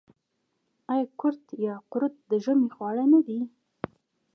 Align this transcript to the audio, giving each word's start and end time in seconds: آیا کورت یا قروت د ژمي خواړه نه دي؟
آیا 0.91 1.05
کورت 1.19 1.45
یا 1.65 1.73
قروت 1.91 2.15
د 2.31 2.33
ژمي 2.43 2.69
خواړه 2.75 3.05
نه 3.13 3.19
دي؟ 3.25 3.39